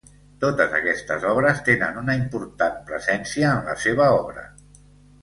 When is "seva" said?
3.87-4.13